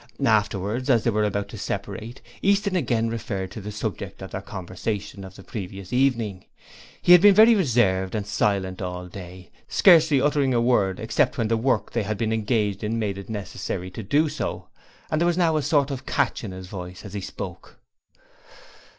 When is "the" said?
3.61-3.71, 5.35-5.43, 11.49-11.55